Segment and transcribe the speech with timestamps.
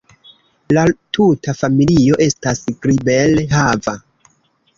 [0.77, 0.85] La
[1.17, 3.97] tuta familio estas kribel-hava.